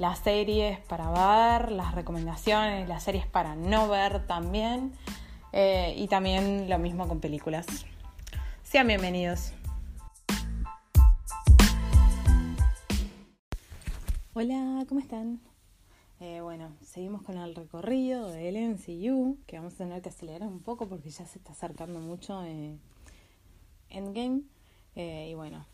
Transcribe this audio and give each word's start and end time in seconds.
las 0.00 0.20
series 0.20 0.80
para 0.86 1.10
ver, 1.10 1.72
las 1.72 1.94
recomendaciones, 1.94 2.88
las 2.88 3.02
series 3.02 3.26
para 3.26 3.54
no 3.54 3.86
ver 3.86 4.26
también. 4.26 4.92
Eh, 5.52 5.94
y 5.94 6.08
también 6.08 6.70
lo 6.70 6.78
mismo 6.78 7.06
con 7.06 7.20
películas. 7.20 7.66
Sean 8.62 8.86
bienvenidos. 8.86 9.52
Hola, 14.32 14.86
¿cómo 14.88 15.00
están? 15.00 15.38
Eh, 16.18 16.40
bueno, 16.40 16.72
seguimos 16.82 17.22
con 17.22 17.36
el 17.36 17.54
recorrido 17.54 18.30
del 18.30 18.56
MCU, 18.56 19.36
que 19.46 19.58
vamos 19.58 19.74
a 19.74 19.78
tener 19.78 20.00
que 20.00 20.08
acelerar 20.08 20.48
un 20.48 20.60
poco 20.60 20.88
porque 20.88 21.10
ya 21.10 21.26
se 21.26 21.38
está 21.38 21.52
acercando 21.52 22.00
mucho 22.00 22.42
eh, 22.44 22.78
Endgame. 23.90 24.44
y 24.94 25.34
bueno, 25.34 25.66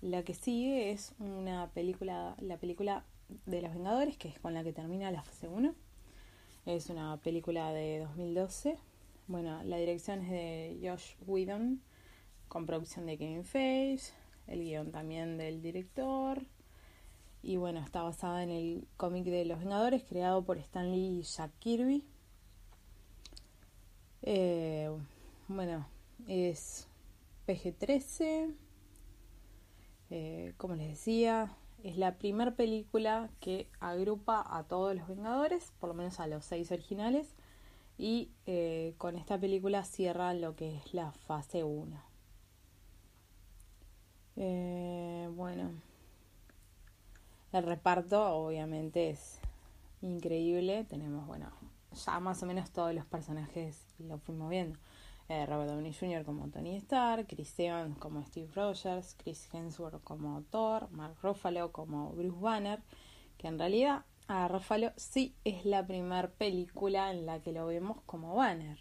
la 0.00 0.22
que 0.22 0.34
sigue 0.34 0.92
es 0.92 1.12
una 1.18 1.70
película, 1.70 2.36
la 2.38 2.56
película 2.56 3.04
de 3.46 3.62
los 3.62 3.74
Vengadores, 3.74 4.16
que 4.16 4.28
es 4.28 4.38
con 4.38 4.54
la 4.54 4.64
que 4.64 4.72
termina 4.72 5.10
la 5.10 5.22
fase 5.22 5.48
1. 5.48 5.74
Es 6.66 6.88
una 6.90 7.16
película 7.18 7.72
de 7.72 8.00
2012. 8.00 8.78
Bueno, 9.26 9.62
la 9.64 9.76
dirección 9.76 10.20
es 10.20 10.30
de 10.30 10.78
Josh 10.82 11.14
Whedon, 11.26 11.80
con 12.48 12.66
producción 12.66 13.06
de 13.06 13.18
Kevin 13.18 13.44
Feige, 13.44 14.12
el 14.46 14.60
guion 14.60 14.92
también 14.92 15.38
del 15.38 15.62
director. 15.62 16.42
Y 17.42 17.56
bueno, 17.56 17.80
está 17.80 18.02
basada 18.02 18.42
en 18.42 18.50
el 18.50 18.86
cómic 18.96 19.24
de 19.24 19.44
Los 19.44 19.58
Vengadores, 19.58 20.04
creado 20.04 20.42
por 20.44 20.58
Stan 20.58 20.90
Lee 20.90 21.20
y 21.20 21.22
Jack 21.22 21.52
Kirby. 21.58 22.04
Eh, 24.22 24.90
bueno, 25.48 25.86
es 26.26 26.88
PG-13. 27.46 28.54
Eh, 30.10 30.54
como 30.56 30.74
les 30.76 30.88
decía, 30.88 31.54
es 31.84 31.98
la 31.98 32.16
primera 32.16 32.56
película 32.56 33.28
que 33.40 33.68
agrupa 33.78 34.42
a 34.44 34.64
todos 34.64 34.96
los 34.96 35.06
Vengadores, 35.06 35.72
por 35.78 35.90
lo 35.90 35.94
menos 35.94 36.18
a 36.18 36.26
los 36.26 36.44
seis 36.44 36.72
originales, 36.72 37.28
y 37.98 38.30
eh, 38.46 38.94
con 38.96 39.16
esta 39.16 39.38
película 39.38 39.84
cierra 39.84 40.32
lo 40.32 40.56
que 40.56 40.78
es 40.78 40.94
la 40.94 41.12
fase 41.12 41.62
1. 41.62 42.02
Eh, 44.36 45.28
bueno, 45.32 45.70
el 47.52 47.62
reparto 47.62 48.34
obviamente 48.34 49.10
es 49.10 49.38
increíble. 50.00 50.84
Tenemos, 50.84 51.26
bueno, 51.26 51.50
ya 51.92 52.18
más 52.18 52.42
o 52.42 52.46
menos 52.46 52.70
todos 52.70 52.94
los 52.94 53.04
personajes 53.04 53.84
lo 53.98 54.18
fuimos 54.18 54.48
viendo. 54.48 54.78
Eh, 55.28 55.46
Robert 55.46 55.70
Downey 55.70 55.94
Jr. 55.94 56.24
como 56.24 56.48
Tony 56.50 56.76
Stark, 56.76 57.26
Chris 57.28 57.58
Evans 57.58 57.96
como 57.98 58.22
Steve 58.24 58.50
Rogers, 58.54 59.14
Chris 59.14 59.48
Hemsworth 59.52 60.02
como 60.04 60.42
Thor, 60.50 60.90
Mark 60.90 61.16
Ruffalo 61.22 61.72
como 61.72 62.10
Bruce 62.10 62.38
Banner, 62.38 62.82
que 63.38 63.48
en 63.48 63.58
realidad 63.58 64.04
a 64.28 64.48
Ruffalo 64.48 64.92
sí 64.96 65.34
es 65.44 65.64
la 65.64 65.86
primera 65.86 66.28
película 66.28 67.10
en 67.10 67.24
la 67.24 67.40
que 67.40 67.52
lo 67.52 67.66
vemos 67.66 68.02
como 68.04 68.34
Banner. 68.34 68.78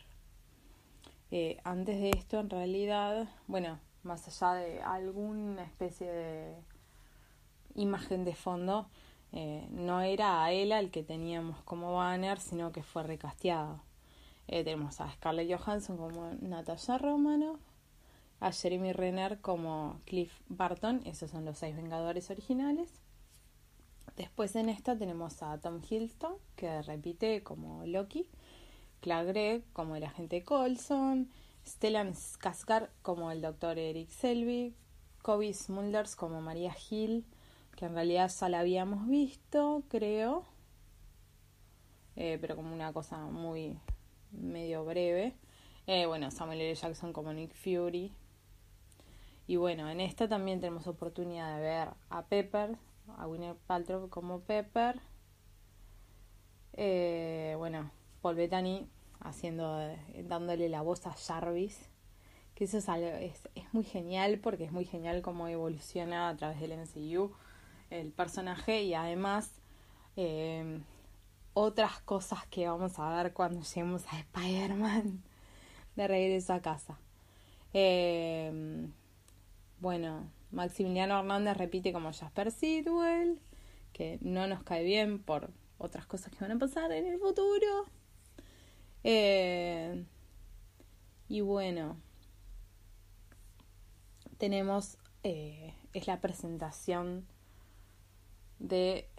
Eh, 1.31 1.59
antes 1.63 1.99
de 1.99 2.09
esto, 2.09 2.39
en 2.39 2.49
realidad, 2.49 3.27
bueno, 3.47 3.79
más 4.03 4.27
allá 4.27 4.61
de 4.61 4.81
alguna 4.81 5.63
especie 5.63 6.11
de 6.11 6.57
imagen 7.75 8.25
de 8.25 8.35
fondo, 8.35 8.89
eh, 9.31 9.67
no 9.71 10.01
era 10.01 10.43
a 10.43 10.51
él 10.51 10.71
al 10.71 10.91
que 10.91 11.03
teníamos 11.03 11.61
como 11.63 11.93
Banner, 11.93 12.39
sino 12.39 12.71
que 12.71 12.83
fue 12.83 13.03
recasteado. 13.03 13.81
Eh, 14.47 14.63
tenemos 14.63 14.99
a 15.01 15.11
Scarlett 15.11 15.57
Johansson 15.57 15.97
como 15.97 16.33
Natasha 16.41 16.97
Romano, 16.97 17.59
a 18.39 18.51
Jeremy 18.51 18.91
Renner 18.91 19.39
como 19.39 20.01
Cliff 20.05 20.33
Barton, 20.49 21.01
esos 21.05 21.31
son 21.31 21.45
los 21.45 21.57
seis 21.57 21.75
Vengadores 21.75 22.29
originales. 22.29 22.89
Después 24.17 24.55
en 24.55 24.69
esta 24.69 24.97
tenemos 24.97 25.41
a 25.41 25.57
Tom 25.59 25.81
Hiddleston, 25.81 26.35
que 26.55 26.81
repite 26.81 27.41
como 27.41 27.85
Loki, 27.85 28.27
Clark 28.99 29.27
Gregg 29.27 29.63
como 29.73 29.95
el 29.95 30.03
agente 30.03 30.43
Colson, 30.43 31.31
Stellan 31.65 32.13
Skarsgård 32.13 32.89
como 33.01 33.31
el 33.31 33.41
doctor 33.41 33.79
Eric 33.79 34.09
Selby, 34.09 34.75
Kobe 35.21 35.53
Smulders 35.53 36.15
como 36.15 36.41
María 36.41 36.75
Hill, 36.89 37.25
que 37.75 37.85
en 37.85 37.95
realidad 37.95 38.29
ya 38.29 38.49
la 38.49 38.59
habíamos 38.59 39.07
visto, 39.07 39.83
creo, 39.87 40.43
eh, 42.15 42.37
pero 42.39 42.55
como 42.55 42.73
una 42.73 42.93
cosa 42.93 43.17
muy 43.25 43.79
medio 44.33 44.83
breve. 44.85 45.35
Eh, 45.88 46.05
bueno, 46.05 46.31
Samuel 46.31 46.61
L. 46.61 46.75
Jackson 46.75 47.13
como 47.13 47.33
Nick 47.33 47.53
Fury. 47.53 48.13
Y 49.47 49.55
bueno, 49.57 49.89
en 49.89 49.99
esta 49.99 50.27
también 50.27 50.59
tenemos 50.59 50.88
oportunidad 50.88 51.55
de 51.55 51.61
ver 51.61 51.89
a 52.09 52.25
Pepper, 52.25 52.77
a 53.17 53.27
Winnie 53.27 53.55
Paltrow 53.67 54.09
como 54.09 54.41
Pepper. 54.41 54.99
Eh, 56.73 57.55
bueno, 57.57 57.91
Paul 58.21 58.35
Bettany 58.35 58.88
haciendo, 59.19 59.79
dándole 60.23 60.69
la 60.69 60.81
voz 60.81 61.05
a 61.07 61.13
Jarvis. 61.13 61.89
Que 62.55 62.65
eso 62.65 62.77
es, 62.77 62.88
es, 62.88 63.50
es, 63.55 63.73
muy 63.73 63.83
genial 63.83 64.39
porque 64.39 64.65
es 64.65 64.71
muy 64.71 64.85
genial 64.85 65.21
cómo 65.21 65.47
evoluciona 65.47 66.29
a 66.29 66.38
través 66.38 66.59
del 66.59 66.77
MCU 66.77 67.31
el 67.89 68.11
personaje 68.11 68.83
y 68.83 68.94
además 68.94 69.59
eh, 70.15 70.81
otras 71.53 71.99
cosas 72.01 72.45
que 72.47 72.67
vamos 72.67 72.97
a 72.99 73.09
ver 73.23 73.33
cuando 73.33 73.61
lleguemos 73.61 74.05
a 74.11 74.19
Spider-Man 74.19 75.23
de 75.95 76.07
regreso 76.07 76.53
a 76.53 76.61
casa. 76.61 76.97
Em, 77.73 78.91
bueno, 79.79 80.29
Maximiliano 80.51 81.19
Hernández 81.19 81.57
repite 81.57 81.93
como 81.93 82.13
Jasper 82.13 82.51
Sidwell, 82.51 83.39
que 83.91 84.19
no 84.21 84.47
nos 84.47 84.63
cae 84.63 84.83
bien 84.83 85.19
por 85.19 85.49
otras 85.77 86.05
cosas 86.05 86.31
que 86.31 86.39
van 86.39 86.51
a 86.51 86.59
pasar 86.59 86.91
en 86.91 87.05
el 87.07 87.19
futuro. 87.19 87.85
Em, 89.03 90.05
y 91.27 91.41
bueno, 91.41 91.97
tenemos, 94.37 94.97
eh, 95.23 95.73
es 95.93 96.07
la 96.07 96.21
presentación 96.21 97.25
de 98.59 99.09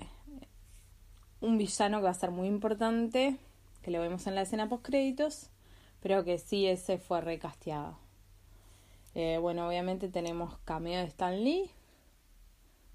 un 1.45 1.59
villano 1.59 1.99
que 1.99 2.05
va 2.05 2.11
a 2.11 2.15
ser 2.15 2.31
muy 2.31 2.49
importante, 2.49 3.37
que 3.83 3.91
lo 3.91 4.01
vemos 4.01 4.27
en 4.27 4.35
la 4.35 4.43
escena 4.43 4.69
post 4.69 4.85
créditos, 4.85 5.51
pero 6.01 6.25
que 6.25 6.39
sí 6.39 6.67
ese 6.67 6.99
fue 6.99 7.21
recasteado. 7.21 7.99
Eh, 9.15 9.39
bueno, 9.41 9.69
obviamente 9.69 10.09
tenemos 10.09 10.59
cameo 10.65 11.01
de 11.01 11.07
Stan 11.07 11.43
Lee. 11.43 11.71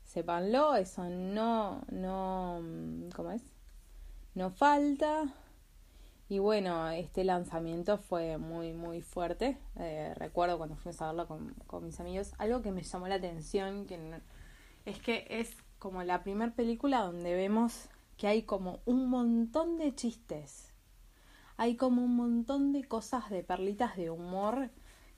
Sépanlo, 0.06 0.76
eso 0.76 1.04
no, 1.10 1.82
no, 1.92 2.62
¿cómo 3.16 3.32
es? 3.32 3.44
No 4.34 4.50
falta. 4.50 5.34
Y 6.28 6.40
bueno, 6.40 6.90
este 6.90 7.24
lanzamiento 7.24 7.98
fue 7.98 8.38
muy, 8.38 8.74
muy 8.74 9.02
fuerte. 9.02 9.58
Eh, 9.78 10.14
recuerdo 10.16 10.58
cuando 10.58 10.76
fuimos 10.76 11.02
a 11.02 11.08
verlo 11.08 11.28
con, 11.28 11.54
con, 11.68 11.86
mis 11.86 12.00
amigos. 12.00 12.34
Algo 12.38 12.62
que 12.62 12.72
me 12.72 12.84
llamó 12.84 13.08
la 13.08 13.16
atención 13.16 13.86
que 13.86 14.00
es 14.86 15.00
que 15.00 15.26
es 15.30 15.56
como 15.80 16.04
la 16.04 16.24
primera 16.24 16.52
película 16.52 17.02
donde 17.02 17.34
vemos 17.34 17.90
que 18.20 18.28
hay 18.28 18.44
como 18.44 18.82
un 18.86 19.10
montón 19.10 19.78
de 19.78 19.96
chistes. 19.96 20.74
Hay 21.56 21.78
como 21.78 22.04
un 22.04 22.18
montón 22.18 22.74
de 22.74 22.84
cosas 22.84 23.30
de 23.30 23.44
perlitas 23.44 23.96
de 23.96 24.10
humor 24.10 24.70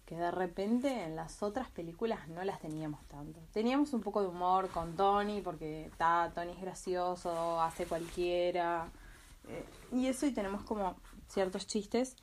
que 0.06 0.15
de 0.15 0.30
repente 0.30 1.06
en 1.06 1.15
las 1.15 1.42
otras 1.42 1.71
películas 1.71 2.27
no 2.27 2.44
las 2.44 2.59
teníamos 2.59 3.03
tanto. 3.07 3.39
Teníamos 3.53 3.94
un 3.94 4.01
poco 4.01 4.21
de 4.21 4.27
humor 4.27 4.69
con 4.69 4.95
Tony, 4.95 5.42
porque 5.42 5.88
está, 5.88 6.31
Tony 6.36 6.51
es 6.51 6.62
gracioso, 6.62 7.59
hace 7.59 7.88
cualquiera, 7.88 8.88
eh, 9.48 9.65
y 9.92 10.06
eso 10.06 10.27
y 10.27 10.31
tenemos 10.31 10.63
como 10.63 10.95
ciertos 11.27 11.65
chistes, 11.65 12.15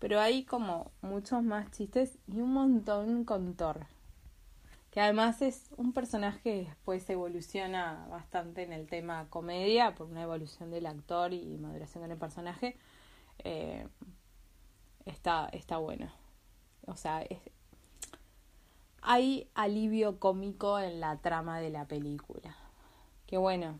pero 0.00 0.20
hay 0.20 0.42
como 0.42 0.90
muchos 1.02 1.40
más 1.44 1.70
chistes 1.70 2.18
y 2.26 2.40
un 2.40 2.52
montón 2.52 3.24
con 3.24 3.54
Thor 3.54 3.86
que 4.96 5.02
además 5.02 5.42
es 5.42 5.68
un 5.76 5.92
personaje 5.92 6.40
que 6.40 6.56
después 6.64 7.10
evoluciona 7.10 8.06
bastante 8.08 8.62
en 8.62 8.72
el 8.72 8.86
tema 8.86 9.28
comedia 9.28 9.94
por 9.94 10.06
una 10.06 10.22
evolución 10.22 10.70
del 10.70 10.86
actor 10.86 11.34
y 11.34 11.58
maduración 11.58 12.04
con 12.04 12.12
el 12.12 12.16
personaje 12.16 12.78
eh, 13.44 13.86
está 15.04 15.50
está 15.52 15.76
bueno. 15.76 16.10
O 16.86 16.96
sea 16.96 17.22
hay 19.02 19.50
alivio 19.54 20.18
cómico 20.18 20.78
en 20.78 21.00
la 21.00 21.18
trama 21.18 21.60
de 21.60 21.68
la 21.68 21.84
película. 21.84 22.56
Que 23.26 23.36
bueno 23.36 23.78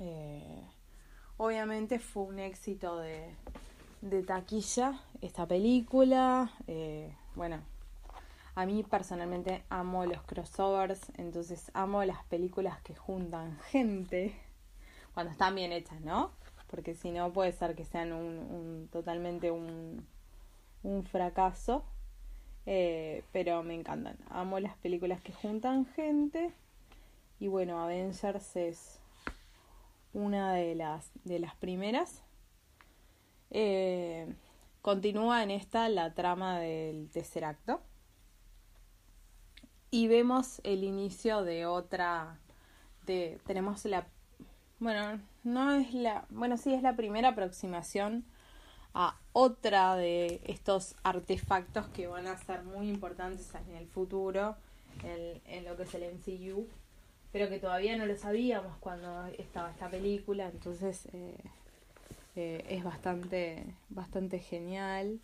eh, 0.00 0.68
obviamente 1.36 2.00
fue 2.00 2.24
un 2.24 2.40
éxito 2.40 2.98
de, 2.98 3.32
taquilla 4.26 5.00
esta 5.20 5.46
película 5.46 6.50
eh, 6.66 7.16
bueno 7.36 7.62
a 8.54 8.66
mí 8.66 8.82
personalmente 8.82 9.64
amo 9.70 10.04
los 10.04 10.22
crossovers, 10.22 11.00
entonces 11.16 11.70
amo 11.74 12.04
las 12.04 12.22
películas 12.24 12.80
que 12.82 12.94
juntan 12.94 13.58
gente 13.70 14.34
cuando 15.14 15.32
están 15.32 15.54
bien 15.54 15.72
hechas, 15.72 16.00
¿no? 16.02 16.32
Porque 16.68 16.94
si 16.94 17.10
no 17.10 17.32
puede 17.32 17.52
ser 17.52 17.74
que 17.74 17.84
sean 17.84 18.12
un, 18.12 18.88
totalmente 18.90 19.50
un, 19.50 20.06
un 20.82 21.04
fracaso. 21.04 21.84
Eh, 22.64 23.24
pero 23.32 23.62
me 23.62 23.74
encantan. 23.74 24.16
Amo 24.30 24.60
las 24.60 24.76
películas 24.76 25.20
que 25.20 25.32
juntan 25.32 25.84
gente. 25.84 26.52
Y 27.40 27.48
bueno, 27.48 27.82
Avengers 27.82 28.56
es 28.56 29.00
una 30.14 30.54
de 30.54 30.74
las, 30.74 31.10
de 31.24 31.40
las 31.40 31.54
primeras. 31.56 32.22
Eh, 33.50 34.32
continúa 34.80 35.42
en 35.42 35.50
esta 35.50 35.88
la 35.88 36.14
trama 36.14 36.58
del 36.58 37.10
tercer 37.10 37.44
acto 37.44 37.82
y 39.92 40.08
vemos 40.08 40.60
el 40.64 40.82
inicio 40.84 41.44
de 41.44 41.66
otra 41.66 42.38
de 43.06 43.38
tenemos 43.46 43.84
la 43.84 44.06
bueno 44.80 45.20
no 45.44 45.72
es 45.72 45.92
la 45.92 46.24
bueno 46.30 46.56
sí 46.56 46.72
es 46.72 46.82
la 46.82 46.96
primera 46.96 47.28
aproximación 47.28 48.24
a 48.94 49.16
otra 49.32 49.94
de 49.96 50.40
estos 50.44 50.96
artefactos 51.02 51.86
que 51.88 52.06
van 52.06 52.26
a 52.26 52.38
ser 52.38 52.64
muy 52.64 52.88
importantes 52.88 53.52
en 53.68 53.76
el 53.76 53.86
futuro 53.86 54.56
en, 55.04 55.64
lo 55.64 55.76
que 55.76 55.82
es 55.82 55.94
el 55.94 56.14
MCU 56.14 56.66
pero 57.30 57.50
que 57.50 57.58
todavía 57.58 57.94
no 57.96 58.06
lo 58.06 58.16
sabíamos 58.16 58.74
cuando 58.80 59.26
estaba 59.38 59.70
esta 59.70 59.90
película 59.90 60.48
entonces 60.48 61.06
eh, 61.12 61.36
eh, 62.34 62.64
es 62.70 62.82
bastante 62.82 63.66
bastante 63.90 64.38
genial. 64.38 65.20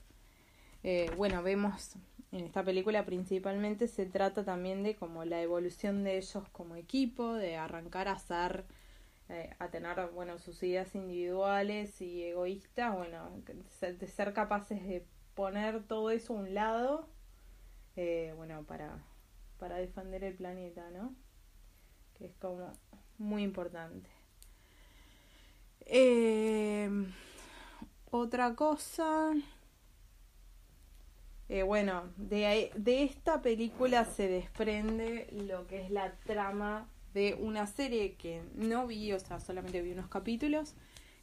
Eh, 0.84 1.10
bueno 1.16 1.42
vemos 1.42 1.94
en 2.32 2.44
esta 2.44 2.62
película 2.62 3.04
principalmente 3.04 3.88
se 3.88 4.06
trata 4.06 4.44
también 4.44 4.82
de 4.82 4.96
como 4.96 5.24
la 5.24 5.40
evolución 5.40 6.04
de 6.04 6.18
ellos 6.18 6.44
como 6.52 6.76
equipo, 6.76 7.32
de 7.34 7.56
arrancar 7.56 8.08
a 8.08 8.18
ser, 8.18 8.66
eh, 9.28 9.54
a 9.58 9.68
tener, 9.68 10.10
bueno, 10.10 10.38
sus 10.38 10.62
ideas 10.62 10.94
individuales 10.94 12.00
y 12.00 12.24
egoístas, 12.24 12.94
bueno, 12.94 13.30
de 13.80 14.06
ser 14.06 14.32
capaces 14.34 14.86
de 14.86 15.06
poner 15.34 15.84
todo 15.84 16.10
eso 16.10 16.34
a 16.34 16.36
un 16.36 16.54
lado, 16.54 17.08
eh, 17.96 18.34
bueno, 18.36 18.62
para, 18.64 18.98
para 19.58 19.76
defender 19.76 20.22
el 20.24 20.34
planeta, 20.34 20.90
¿no? 20.90 21.14
Que 22.14 22.26
es 22.26 22.34
como 22.36 22.72
muy 23.16 23.42
importante. 23.42 24.10
Eh, 25.86 26.90
otra 28.10 28.54
cosa 28.54 29.32
eh, 31.48 31.62
bueno, 31.62 32.04
de, 32.16 32.70
de 32.74 33.02
esta 33.04 33.40
película 33.40 34.04
se 34.04 34.28
desprende 34.28 35.28
lo 35.32 35.66
que 35.66 35.82
es 35.82 35.90
la 35.90 36.12
trama 36.26 36.86
de 37.14 37.34
una 37.34 37.66
serie 37.66 38.14
que 38.14 38.42
no 38.54 38.86
vi, 38.86 39.12
o 39.12 39.20
sea, 39.20 39.40
solamente 39.40 39.80
vi 39.80 39.92
unos 39.92 40.08
capítulos, 40.08 40.74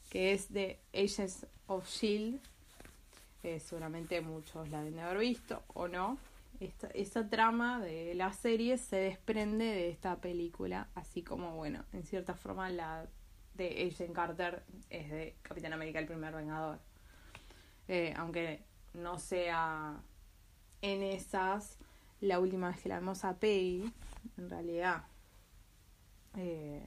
que 0.10 0.34
es 0.34 0.52
de 0.52 0.80
Agents 0.94 1.46
of 1.68 1.88
Shield. 1.88 2.40
Eh, 3.44 3.60
seguramente 3.60 4.20
muchos 4.22 4.70
la 4.70 4.82
deben 4.82 5.00
haber 5.00 5.20
visto 5.20 5.62
o 5.74 5.88
no. 5.88 6.18
Esta, 6.60 6.88
esa 6.88 7.30
trama 7.30 7.80
de 7.80 8.16
la 8.16 8.34
serie 8.34 8.78
se 8.78 8.96
desprende 8.96 9.66
de 9.66 9.90
esta 9.90 10.16
película, 10.16 10.88
así 10.96 11.22
como, 11.22 11.56
bueno, 11.56 11.84
en 11.94 12.04
cierta 12.04 12.34
forma 12.34 12.70
la 12.70 13.06
de 13.54 13.88
Agent 13.88 14.14
Carter 14.14 14.64
es 14.90 15.10
de 15.12 15.36
Capitán 15.42 15.74
América 15.74 16.00
el 16.00 16.08
primer 16.08 16.34
Vengador. 16.34 16.80
Eh, 17.88 18.14
aunque 18.18 18.64
no 18.94 19.20
sea 19.20 20.02
en 20.82 21.04
esas, 21.04 21.78
la 22.22 22.40
última 22.40 22.70
vez 22.70 22.82
que 22.82 22.90
la 22.90 23.00
vemos 23.00 23.26
a 23.26 23.38
Peggy, 23.38 23.92
en 24.38 24.50
realidad, 24.50 25.04
eh, 26.38 26.84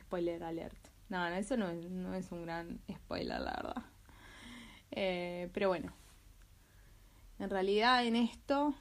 spoiler 0.00 0.42
alert. 0.42 0.76
No, 1.08 1.26
eso 1.28 1.56
no 1.56 1.68
es, 1.68 1.90
no 1.90 2.14
es 2.14 2.32
un 2.32 2.42
gran 2.42 2.80
spoiler, 2.90 3.40
la 3.40 3.52
verdad. 3.52 3.84
Eh, 4.90 5.50
pero 5.52 5.68
bueno, 5.68 5.92
en 7.38 7.50
realidad 7.50 8.04
en 8.06 8.16
esto, 8.16 8.74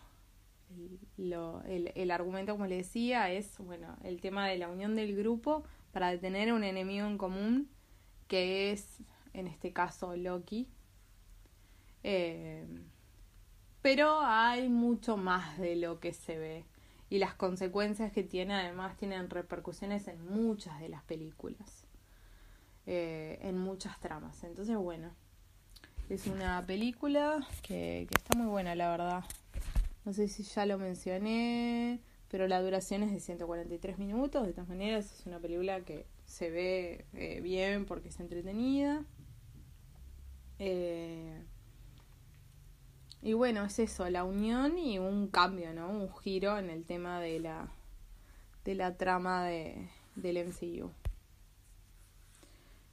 lo, 1.18 1.62
el, 1.64 1.92
el 1.96 2.12
argumento, 2.12 2.54
como 2.54 2.68
le 2.68 2.78
decía, 2.78 3.32
es 3.32 3.58
bueno 3.58 3.98
el 4.04 4.22
tema 4.22 4.48
de 4.48 4.58
la 4.58 4.70
unión 4.70 4.96
del 4.96 5.16
grupo 5.16 5.64
para 5.92 6.12
detener 6.12 6.54
un 6.54 6.64
enemigo 6.64 7.08
en 7.08 7.18
común, 7.18 7.70
que 8.28 8.72
es, 8.72 9.00
en 9.34 9.48
este 9.48 9.74
caso, 9.74 10.16
Loki. 10.16 10.70
Eh, 12.04 12.66
pero 13.82 14.20
hay 14.22 14.70
mucho 14.70 15.18
más 15.18 15.58
de 15.58 15.76
lo 15.76 16.00
que 16.00 16.14
se 16.14 16.38
ve 16.38 16.66
y 17.10 17.20
las 17.20 17.34
consecuencias 17.34 18.12
que 18.12 18.24
tiene 18.24 18.54
además 18.54 18.96
tienen 18.98 19.30
repercusiones 19.30 20.08
en 20.08 20.26
muchas 20.26 20.80
de 20.80 20.90
las 20.90 21.04
películas, 21.04 21.86
eh, 22.86 23.40
en 23.42 23.58
muchas 23.58 24.00
tramas. 24.00 24.44
Entonces, 24.44 24.78
bueno, 24.78 25.12
es 26.10 26.28
una 26.28 26.66
película 26.66 27.46
que, 27.64 28.08
que 28.10 28.18
está 28.18 28.38
muy 28.38 28.48
buena, 28.48 28.76
la 28.76 28.92
verdad. 28.92 29.24
No 30.06 30.14
sé 30.14 30.28
si 30.28 30.44
ya 30.44 30.66
lo 30.66 30.78
mencioné, 30.78 32.00
pero 32.30 32.48
la 32.48 32.62
duración 32.62 33.04
es 33.04 33.12
de 33.12 33.20
143 33.20 33.98
minutos. 33.98 34.48
De 34.48 34.54
todas 34.54 34.70
maneras, 34.70 35.20
es 35.20 35.26
una 35.26 35.40
película 35.40 35.82
que 35.82 36.06
se 36.26 36.50
ve 36.50 37.06
eh, 37.14 37.42
bien 37.42 37.86
porque 37.86 38.08
es 38.08 38.20
entretenida. 38.22 39.04
Eh, 40.58 41.44
y 43.22 43.34
bueno, 43.34 43.66
es 43.66 43.78
eso, 43.80 44.10
la 44.10 44.24
unión 44.24 44.78
y 44.78 44.98
un 44.98 45.28
cambio, 45.28 45.74
¿no? 45.74 45.90
Un 45.90 46.12
giro 46.18 46.58
en 46.58 46.70
el 46.70 46.86
tema 46.86 47.20
de 47.20 47.40
la, 47.40 47.70
de 48.66 48.76
la 48.76 48.98
trama 48.98 49.46
de, 49.46 49.90
del 50.16 50.48
MCU. 50.48 50.92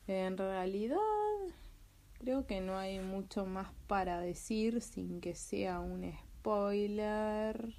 En 0.06 0.36
realidad, 0.36 0.98
creo 2.18 2.46
que 2.46 2.60
no 2.60 2.76
hay 2.76 3.00
mucho 3.00 3.46
más 3.46 3.68
para 3.86 4.20
decir 4.20 4.82
sin 4.82 5.20
que 5.20 5.34
sea 5.34 5.80
un 5.80 6.12
spoiler. 6.38 7.74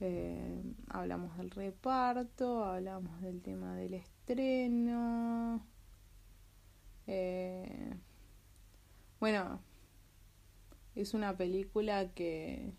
Eh, 0.00 0.62
hablamos 0.88 1.36
del 1.38 1.50
reparto, 1.50 2.64
hablamos 2.64 3.22
del 3.22 3.40
tema 3.40 3.76
del 3.76 3.94
estreno. 3.94 5.64
Eh, 7.06 7.94
bueno, 9.20 9.60
es 10.96 11.14
una 11.14 11.36
película 11.36 12.08
que, 12.14 12.72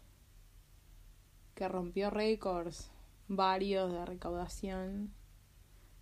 que 1.53 1.67
rompió 1.67 2.09
récords 2.09 2.91
varios 3.27 3.91
de 3.91 4.05
recaudación. 4.05 5.13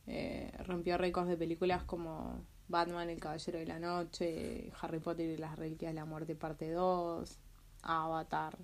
Eh, 0.07 0.51
rompió 0.65 0.97
récords 0.97 1.27
de 1.27 1.37
películas 1.37 1.83
como 1.83 2.41
Batman, 2.67 3.09
El 3.09 3.19
Caballero 3.19 3.59
de 3.59 3.65
la 3.65 3.79
Noche, 3.79 4.71
Harry 4.81 4.99
Potter 4.99 5.29
y 5.29 5.37
las 5.37 5.57
Reliquias 5.57 5.91
de 5.91 5.95
la 5.95 6.05
Muerte, 6.05 6.35
parte 6.35 6.71
2, 6.71 7.37
Avatar. 7.81 8.57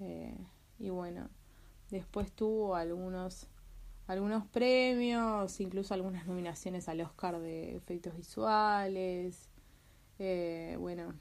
Eh, 0.00 0.38
y 0.78 0.88
bueno, 0.88 1.28
después 1.90 2.32
tuvo 2.32 2.74
algunos, 2.74 3.48
algunos 4.06 4.46
premios, 4.46 5.60
incluso 5.60 5.92
algunas 5.92 6.26
nominaciones 6.26 6.88
al 6.88 7.02
Oscar 7.02 7.38
de 7.38 7.76
efectos 7.76 8.16
visuales. 8.16 9.50
Eh, 10.18 10.76
bueno, 10.78 11.14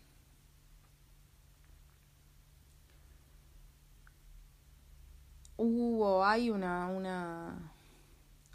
hubo, 5.57 6.25
hay 6.25 6.49
una, 6.49 6.87
una 6.87 7.71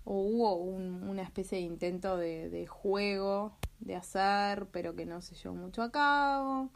o 0.05 0.21
hubo 0.21 0.55
una 0.57 1.23
especie 1.23 1.59
de 1.59 1.65
intento 1.65 2.17
de, 2.17 2.49
de, 2.49 2.67
juego 2.67 3.53
de 3.81 3.95
hacer, 3.95 4.67
pero 4.73 4.97
que 4.97 5.07
no 5.07 5.21
se 5.21 5.35
llevó 5.35 5.55
mucho 5.55 5.83
a 5.83 5.91
cabo. 5.91 6.71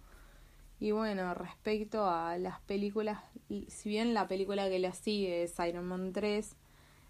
Y 0.80 0.90
bueno, 0.90 1.32
respecto 1.34 2.06
a 2.06 2.36
las 2.38 2.60
películas, 2.60 3.20
si 3.68 3.88
bien 3.88 4.14
la 4.14 4.28
película 4.28 4.68
que 4.68 4.78
la 4.78 4.92
sigue 4.92 5.44
es 5.44 5.58
Iron 5.60 5.86
Man 5.86 6.12
3, 6.12 6.56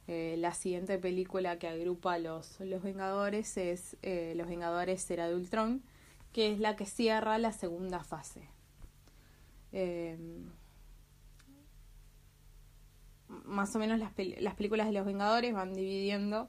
eh, 0.09 0.37
la 0.39 0.53
siguiente 0.53 0.99
película 0.99 1.59
que 1.59 1.69
agrupa 1.69 2.19
los, 2.19 2.61
los 2.61 2.83
Vengadores 2.83 3.57
es 3.57 3.97
eh, 4.03 4.35
Los 4.37 4.49
Vengadores 4.49 5.09
Era 5.11 5.29
de 5.29 5.35
Ultron, 5.35 5.83
que 6.33 6.53
es 6.53 6.59
la 6.59 6.77
que 6.77 6.87
cierra 6.87 7.39
la 7.39 7.53
segunda 7.53 8.03
fase. 8.05 8.49
Eh, 9.73 10.19
más 13.45 13.75
o 13.75 13.79
menos 13.79 13.99
las, 13.99 14.13
las 14.41 14.55
películas 14.55 14.87
de 14.87 14.93
los 14.93 15.07
Vengadores 15.07 15.53
van 15.53 15.75
dividiendo 15.75 16.49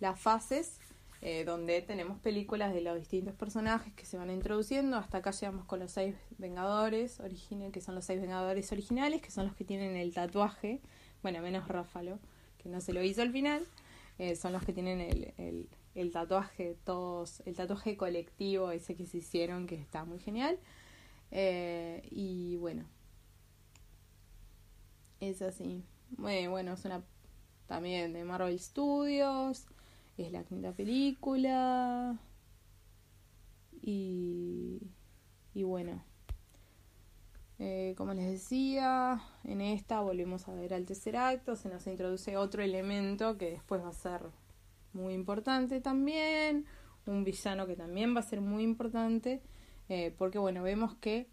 las 0.00 0.18
fases 0.18 0.78
eh, 1.22 1.44
donde 1.44 1.82
tenemos 1.82 2.18
películas 2.18 2.72
de 2.72 2.80
los 2.80 2.98
distintos 2.98 3.34
personajes 3.34 3.92
que 3.92 4.06
se 4.06 4.16
van 4.16 4.30
introduciendo. 4.30 4.96
Hasta 4.96 5.18
acá 5.18 5.32
llegamos 5.32 5.66
con 5.66 5.78
los 5.78 5.92
seis 5.92 6.14
Vengadores, 6.38 7.20
que 7.72 7.80
son 7.82 7.94
los 7.94 8.06
seis 8.06 8.20
Vengadores 8.22 8.72
originales, 8.72 9.20
que 9.20 9.30
son 9.30 9.46
los 9.46 9.54
que 9.54 9.64
tienen 9.64 9.96
el 9.96 10.14
tatuaje, 10.14 10.80
bueno, 11.22 11.42
menos 11.42 11.68
Ráfalo, 11.68 12.18
que 12.56 12.70
no 12.70 12.80
se 12.80 12.94
lo 12.94 13.02
hizo 13.02 13.20
al 13.20 13.32
final, 13.32 13.66
eh, 14.18 14.34
son 14.34 14.54
los 14.54 14.64
que 14.64 14.72
tienen 14.72 15.00
el, 15.00 15.34
el, 15.36 15.68
el, 15.94 16.10
tatuaje, 16.10 16.78
todos, 16.84 17.42
el 17.44 17.54
tatuaje 17.54 17.98
colectivo 17.98 18.70
ese 18.70 18.94
que 18.94 19.04
se 19.04 19.18
hicieron, 19.18 19.66
que 19.66 19.74
está 19.74 20.06
muy 20.06 20.20
genial. 20.20 20.58
Eh, 21.32 22.02
y 22.10 22.56
bueno, 22.56 22.86
es 25.20 25.42
así. 25.42 25.84
Bueno, 26.16 26.72
es 26.72 26.84
una 26.84 27.02
también 27.66 28.12
de 28.12 28.24
Marvel 28.24 28.58
Studios 28.58 29.66
es 30.22 30.32
la 30.32 30.44
quinta 30.44 30.72
película. 30.72 32.18
Y, 33.82 34.82
y 35.54 35.62
bueno, 35.62 36.04
eh, 37.58 37.94
como 37.96 38.12
les 38.14 38.30
decía, 38.30 39.22
en 39.44 39.60
esta 39.60 40.00
volvemos 40.00 40.48
a 40.48 40.54
ver 40.54 40.74
al 40.74 40.84
tercer 40.84 41.16
acto, 41.16 41.56
se 41.56 41.68
nos 41.68 41.86
introduce 41.86 42.36
otro 42.36 42.62
elemento 42.62 43.38
que 43.38 43.50
después 43.50 43.82
va 43.82 43.88
a 43.88 43.92
ser 43.92 44.22
muy 44.92 45.14
importante 45.14 45.80
también, 45.80 46.66
un 47.06 47.24
villano 47.24 47.66
que 47.66 47.76
también 47.76 48.14
va 48.14 48.20
a 48.20 48.24
ser 48.24 48.40
muy 48.40 48.62
importante, 48.62 49.40
eh, 49.88 50.14
porque 50.16 50.38
bueno, 50.38 50.62
vemos 50.62 50.94
que 50.96 51.28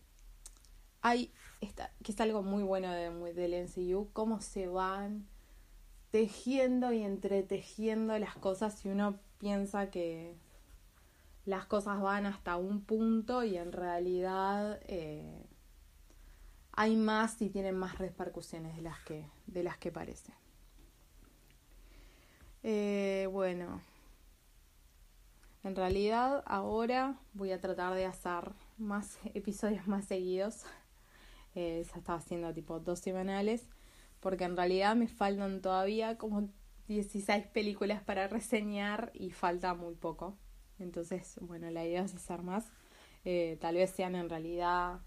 hay, 1.01 1.31
esta, 1.62 1.92
que 2.04 2.12
es 2.12 2.22
algo 2.22 2.44
muy 2.44 2.64
bueno 2.64 2.92
de, 2.92 3.34
del 3.34 3.54
MCU, 3.54 4.10
cómo 4.14 4.42
se 4.42 4.68
van 4.68 5.28
tejiendo 6.12 6.94
y 6.94 7.04
entretejiendo 7.04 8.18
las 8.18 8.36
cosas 8.36 8.86
y 8.86 8.90
uno 8.90 9.20
piensa 9.40 9.90
que 9.90 10.36
las 11.46 11.66
cosas 11.66 12.02
van 12.02 12.26
hasta 12.26 12.58
un 12.58 12.82
punto 12.82 13.44
y 13.44 13.58
en 13.58 13.72
realidad 13.72 14.80
eh, 14.88 15.46
hay 16.74 16.96
más 16.96 17.42
y 17.42 17.50
tienen 17.50 17.76
más 17.76 17.98
repercusiones 17.98 18.76
de 18.76 18.82
las 18.82 19.00
que, 19.02 19.26
de 19.48 19.64
las 19.64 19.78
que 19.78 19.92
parece. 19.92 20.34
Eh, 22.64 23.30
bueno, 23.32 23.82
en 25.64 25.76
realidad 25.76 26.44
ahora 26.46 27.16
voy 27.34 27.52
a 27.52 27.62
tratar 27.62 27.94
de 27.94 28.06
hacer 28.06 28.52
más 28.78 29.20
episodios 29.34 29.88
más 29.88 30.06
seguidos. 30.06 30.66
Eh, 31.60 31.84
se 31.92 31.98
estaba 31.98 32.20
haciendo 32.20 32.54
tipo 32.54 32.80
dos 32.80 33.00
semanales 33.00 33.68
porque 34.20 34.44
en 34.44 34.56
realidad 34.56 34.96
me 34.96 35.08
faltan 35.08 35.60
todavía 35.60 36.16
como 36.16 36.48
16 36.88 37.48
películas 37.48 38.04
para 38.04 38.28
reseñar 38.28 39.10
y 39.16 39.32
falta 39.32 39.74
muy 39.74 39.96
poco. 39.96 40.38
Entonces, 40.78 41.40
bueno, 41.42 41.72
la 41.72 41.84
idea 41.84 42.04
es 42.04 42.14
hacer 42.14 42.44
más. 42.44 42.72
Eh, 43.26 43.58
tal 43.60 43.74
vez 43.74 43.90
sean 43.90 44.14
en 44.14 44.30
realidad 44.30 45.00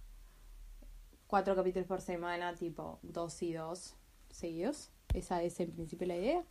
cuatro 1.29 1.55
capítulos 1.55 1.87
por 1.87 2.01
semana, 2.01 2.53
tipo 2.57 2.99
dos 3.03 3.41
y 3.45 3.53
dos 3.53 3.95
seguidos. 4.31 4.91
Esa 5.15 5.45
es 5.45 5.61
en 5.61 5.71
principio 5.71 6.09
la 6.09 6.17
idea. 6.17 6.45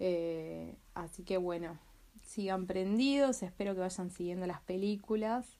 Eh, 0.00 0.76
así 0.92 1.24
que 1.24 1.38
bueno, 1.38 1.78
sigan 2.26 2.66
prendidos, 2.66 3.42
espero 3.42 3.72
que 3.72 3.80
vayan 3.80 4.10
siguiendo 4.10 4.46
las 4.46 4.60
películas, 4.60 5.56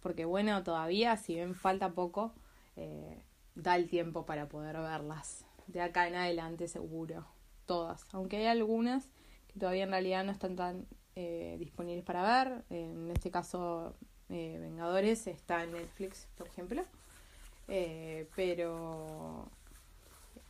porque 0.00 0.24
bueno, 0.24 0.64
todavía, 0.64 1.18
si 1.18 1.34
ven 1.34 1.54
falta 1.54 1.92
poco, 1.92 2.32
eh, 2.76 3.22
da 3.54 3.76
el 3.76 3.88
tiempo 3.88 4.26
para 4.26 4.48
poder 4.48 4.76
verlas. 4.76 5.44
De 5.66 5.80
acá 5.80 6.08
en 6.08 6.16
adelante 6.16 6.68
seguro, 6.68 7.26
todas, 7.66 8.06
aunque 8.12 8.36
hay 8.36 8.46
algunas 8.46 9.08
que 9.46 9.58
todavía 9.58 9.84
en 9.84 9.90
realidad 9.90 10.24
no 10.24 10.32
están 10.32 10.56
tan 10.56 10.86
eh, 11.16 11.56
disponibles 11.58 12.04
para 12.04 12.22
ver, 12.22 12.64
en 12.68 13.10
este 13.10 13.30
caso 13.30 13.94
eh, 14.28 14.58
Vengadores 14.60 15.26
está 15.26 15.64
en 15.64 15.72
Netflix, 15.72 16.28
por 16.36 16.48
ejemplo, 16.48 16.84
pero 17.66 19.48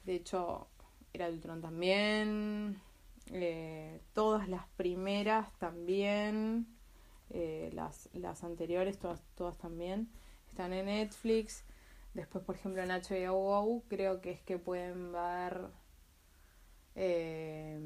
de 0.04 0.14
hecho 0.16 0.66
era 1.12 1.28
Ultron 1.28 1.60
también, 1.60 2.80
todas 4.14 4.48
las 4.48 4.66
primeras 4.76 5.52
también, 5.58 6.66
las, 7.30 8.08
las 8.14 8.42
anteriores, 8.42 8.98
todas, 8.98 9.22
todas 9.36 9.56
también 9.58 10.08
están 10.48 10.72
en 10.72 10.86
Netflix. 10.86 11.64
Después, 12.14 12.44
por 12.44 12.54
ejemplo, 12.54 12.82
en 12.82 12.90
HBO 12.90 13.82
creo 13.88 14.20
que 14.20 14.30
es 14.30 14.40
que 14.42 14.58
pueden 14.58 15.12
ver... 15.12 15.68
Eh, 16.94 17.78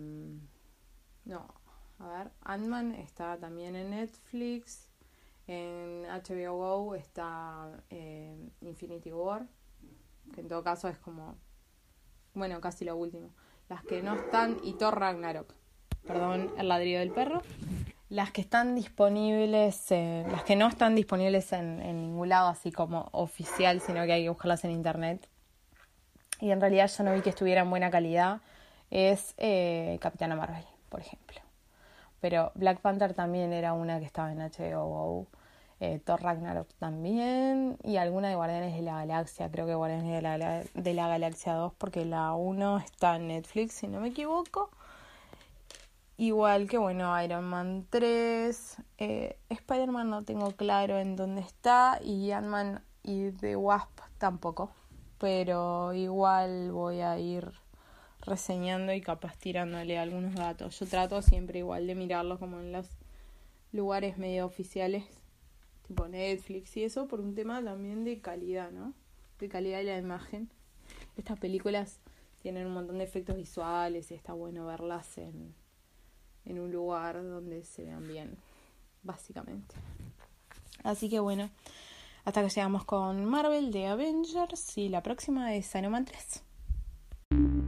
no, 1.24 1.54
a 1.98 2.08
ver, 2.08 2.30
Ant-Man 2.42 2.94
está 2.94 3.38
también 3.38 3.74
en 3.74 3.90
Netflix. 3.90 4.88
En 5.46 6.02
HBO 6.04 6.94
está 6.94 7.82
eh, 7.88 8.50
Infinity 8.60 9.12
War, 9.12 9.46
que 10.34 10.42
en 10.42 10.48
todo 10.48 10.62
caso 10.62 10.88
es 10.88 10.98
como, 10.98 11.38
bueno, 12.34 12.60
casi 12.60 12.84
lo 12.84 12.96
último. 12.96 13.34
Las 13.70 13.82
que 13.82 14.02
no 14.02 14.14
están, 14.14 14.58
y 14.62 14.74
Thor 14.74 14.98
Ragnarok. 14.98 15.54
Perdón, 16.06 16.52
el 16.58 16.68
ladrillo 16.68 16.98
del 16.98 17.12
perro. 17.12 17.42
Las 18.10 18.30
que 18.30 18.40
están 18.40 18.74
disponibles, 18.74 19.90
las 19.90 20.42
que 20.44 20.56
no 20.56 20.66
están 20.68 20.94
disponibles 20.94 21.52
en, 21.52 21.78
ningún 21.78 22.30
lado 22.30 22.48
así 22.48 22.72
como 22.72 23.08
oficial, 23.12 23.80
sino 23.80 24.04
que 24.06 24.12
hay 24.12 24.22
que 24.22 24.30
buscarlas 24.30 24.64
en 24.64 24.70
internet. 24.70 25.28
Y 26.40 26.50
en 26.50 26.60
realidad 26.60 26.90
yo 26.96 27.04
no 27.04 27.12
vi 27.12 27.20
que 27.20 27.30
estuviera 27.30 27.62
en 27.62 27.70
buena 27.70 27.90
calidad. 27.90 28.40
Es 28.90 29.34
eh, 29.36 29.98
Capitana 30.00 30.36
Marvel, 30.36 30.64
por 30.88 31.00
ejemplo. 31.00 31.40
Pero 32.20 32.52
Black 32.54 32.80
Panther 32.80 33.12
también 33.12 33.52
era 33.52 33.74
una 33.74 33.98
que 33.98 34.06
estaba 34.06 34.32
en 34.32 34.38
HBO. 34.38 35.26
Eh, 35.80 36.00
Thor 36.04 36.22
Ragnarok 36.22 36.68
también. 36.78 37.76
Y 37.84 37.98
alguna 37.98 38.28
de 38.28 38.34
Guardianes 38.34 38.74
de 38.74 38.82
la 38.82 38.94
Galaxia. 38.96 39.50
Creo 39.50 39.66
que 39.66 39.74
Guardianes 39.74 40.12
de 40.12 40.22
la, 40.22 40.62
de 40.74 40.94
la 40.94 41.08
Galaxia 41.08 41.52
2, 41.54 41.72
porque 41.78 42.04
la 42.04 42.32
1 42.32 42.78
está 42.78 43.16
en 43.16 43.28
Netflix, 43.28 43.74
si 43.74 43.88
no 43.88 44.00
me 44.00 44.08
equivoco. 44.08 44.70
Igual 46.20 46.68
que, 46.68 46.78
bueno, 46.78 47.22
Iron 47.22 47.44
Man 47.44 47.86
3. 47.90 48.76
Eh, 48.98 49.38
Spider-Man 49.50 50.10
no 50.10 50.24
tengo 50.24 50.50
claro 50.50 50.98
en 50.98 51.14
dónde 51.14 51.42
está. 51.42 52.00
Y 52.02 52.32
Ant-Man 52.32 52.82
y 53.04 53.30
The 53.30 53.54
Wasp 53.54 54.00
tampoco. 54.18 54.72
Pero 55.18 55.94
igual 55.94 56.72
voy 56.72 57.02
a 57.02 57.20
ir 57.20 57.52
reseñando 58.20 58.92
y 58.92 59.00
capaz 59.00 59.36
tirándole 59.38 59.96
algunos 59.96 60.34
datos. 60.34 60.80
Yo 60.80 60.86
trato 60.86 61.22
siempre 61.22 61.60
igual 61.60 61.86
de 61.86 61.94
mirarlo 61.94 62.38
como 62.40 62.58
en 62.58 62.72
los 62.72 62.88
lugares 63.70 64.18
medio 64.18 64.44
oficiales, 64.44 65.04
tipo 65.86 66.08
Netflix 66.08 66.76
y 66.76 66.82
eso, 66.82 67.06
por 67.06 67.20
un 67.20 67.36
tema 67.36 67.62
también 67.62 68.02
de 68.04 68.20
calidad, 68.20 68.72
¿no? 68.72 68.92
De 69.38 69.48
calidad 69.48 69.78
de 69.78 69.84
la 69.84 69.98
imagen. 69.98 70.50
Estas 71.16 71.38
películas 71.38 72.00
tienen 72.42 72.66
un 72.66 72.74
montón 72.74 72.98
de 72.98 73.04
efectos 73.04 73.36
visuales 73.36 74.10
y 74.10 74.14
está 74.14 74.32
bueno 74.32 74.66
verlas 74.66 75.16
en 75.18 75.54
en 76.48 76.58
un 76.58 76.72
lugar 76.72 77.22
donde 77.22 77.64
se 77.64 77.84
vean 77.84 78.06
bien, 78.08 78.36
básicamente. 79.02 79.76
Así 80.82 81.08
que 81.08 81.20
bueno, 81.20 81.50
hasta 82.24 82.42
que 82.42 82.48
llegamos 82.48 82.84
con 82.84 83.24
Marvel 83.24 83.70
de 83.70 83.86
Avengers 83.86 84.76
y 84.76 84.88
la 84.88 85.02
próxima 85.02 85.54
es 85.54 85.74
Iron 85.74 85.92
Man 85.92 86.04
3. 86.04 86.42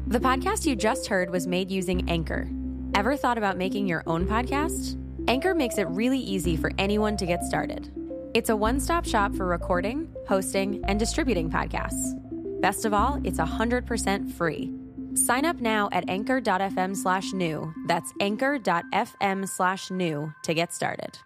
The 0.09 0.19
podcast 0.19 0.67
you 0.67 0.75
just 0.75 1.07
heard 1.07 1.31
was 1.31 1.47
made 1.47 1.71
using 1.71 2.09
Anchor. 2.11 2.49
Ever 2.95 3.17
thought 3.17 3.39
about 3.39 3.57
making 3.57 3.87
your 3.87 4.03
own 4.07 4.27
podcast? 4.27 4.97
Anchor 5.29 5.55
makes 5.55 5.79
it 5.79 5.87
really 5.89 6.19
easy 6.19 6.57
for 6.57 6.73
anyone 6.79 7.17
to 7.17 7.27
get 7.27 7.45
started. 7.45 7.91
It's 8.35 8.51
a 8.51 8.57
one 8.57 8.81
stop 8.81 9.05
shop 9.05 9.35
for 9.35 9.47
recording, 9.47 10.09
hosting, 10.29 10.83
and 10.89 10.99
distributing 10.99 11.51
podcasts. 11.51 12.15
Best 12.61 12.85
of 12.85 12.93
all, 12.93 13.21
it's 13.25 13.39
100% 13.39 14.33
free. 14.33 14.80
Sign 15.15 15.45
up 15.45 15.61
now 15.61 15.89
at 15.93 16.09
anchor.fm 16.09 16.97
slash 16.97 17.33
new. 17.33 17.73
That's 17.87 18.13
anchor.fm 18.21 19.49
slash 19.49 19.91
new 19.91 20.33
to 20.45 20.55
get 20.55 20.73
started. 20.73 21.19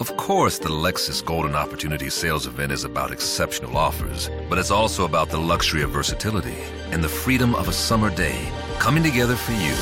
Of 0.00 0.16
course, 0.16 0.58
the 0.58 0.70
Lexus 0.70 1.24
Golden 1.24 1.54
Opportunity 1.54 2.10
Sales 2.10 2.48
Event 2.48 2.72
is 2.72 2.82
about 2.82 3.12
exceptional 3.12 3.76
offers, 3.76 4.28
but 4.50 4.58
it's 4.58 4.72
also 4.72 5.04
about 5.04 5.28
the 5.28 5.38
luxury 5.38 5.82
of 5.82 5.90
versatility 5.90 6.56
and 6.90 7.02
the 7.02 7.08
freedom 7.08 7.54
of 7.54 7.68
a 7.68 7.72
summer 7.72 8.10
day 8.10 8.50
coming 8.80 9.04
together 9.04 9.36
for 9.36 9.52
you 9.52 9.76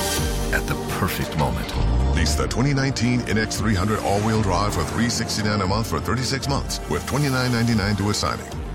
at 0.55 0.67
the 0.67 0.75
perfect 0.99 1.39
moment. 1.39 1.67
Lease 2.15 2.35
the 2.35 2.45
2019 2.47 3.21
NX300 3.21 4.03
all-wheel 4.03 4.43
drive 4.43 4.75
for 4.75 4.85
369 4.85 5.63
a 5.63 5.67
month 5.67 5.87
for 5.87 5.99
36 5.99 6.47
months 6.47 6.79
with 6.91 7.07
$29.99 7.07 7.97
due 7.97 8.11
at 8.11 8.17
signing. 8.17 8.62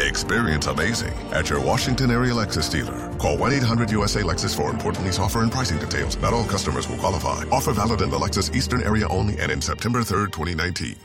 Experience 0.00 0.66
amazing 0.66 1.14
at 1.32 1.48
your 1.48 1.60
Washington 1.60 2.10
area 2.10 2.32
Lexus 2.32 2.70
dealer. 2.70 3.16
Call 3.18 3.36
1-800-USA-LEXUS 3.38 4.54
for 4.54 4.70
important 4.70 5.04
lease 5.04 5.18
offer 5.18 5.42
and 5.42 5.52
pricing 5.52 5.78
details. 5.78 6.16
Not 6.16 6.32
all 6.32 6.44
customers 6.44 6.88
will 6.88 6.98
qualify. 6.98 7.44
Offer 7.52 7.72
valid 7.72 8.00
in 8.00 8.10
the 8.10 8.18
Lexus 8.18 8.54
Eastern 8.54 8.82
area 8.82 9.06
only 9.08 9.38
and 9.38 9.52
in 9.52 9.60
September 9.60 10.00
3rd, 10.00 10.32
2019. 10.32 10.96